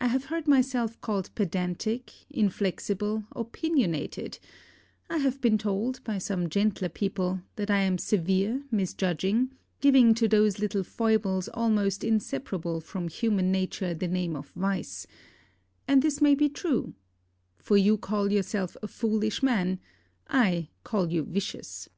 I 0.00 0.08
have 0.08 0.24
heard 0.24 0.48
myself 0.48 1.00
called 1.00 1.32
pedantic, 1.36 2.12
inflexible, 2.30 3.26
opinionated; 3.30 4.40
I 5.08 5.18
have 5.18 5.40
been 5.40 5.56
told, 5.56 6.02
by 6.02 6.18
some 6.18 6.48
gentler 6.48 6.88
people, 6.88 7.42
that 7.54 7.70
I 7.70 7.78
am 7.82 7.96
severe, 7.96 8.64
misjudging, 8.72 9.52
giving 9.80 10.14
to 10.14 10.26
those 10.26 10.58
little 10.58 10.82
foibles 10.82 11.46
almost 11.54 12.02
inseparable 12.02 12.80
from 12.80 13.06
human 13.06 13.52
nature 13.52 13.94
the 13.94 14.08
name 14.08 14.34
of 14.34 14.48
vice, 14.56 15.06
and 15.86 16.02
this 16.02 16.20
may 16.20 16.34
be 16.34 16.48
true; 16.48 16.94
for 17.56 17.76
you 17.76 17.96
call 17.96 18.32
yourself 18.32 18.76
a 18.82 18.88
foolish 18.88 19.44
man 19.44 19.78
I 20.26 20.70
call 20.82 21.12
you 21.12 21.22
vicious. 21.22 21.88